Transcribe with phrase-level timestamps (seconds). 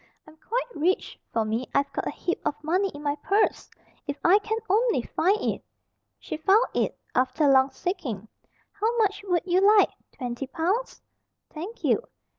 [0.27, 1.69] "I'm quite rich, for me.
[1.75, 3.69] I've got a heap of money in my purse,
[4.07, 5.63] if I can only find it."
[6.17, 8.27] She found it, after long seeking.
[8.71, 11.03] "How much would you like twenty pounds?"
[11.53, 12.01] "Thank you."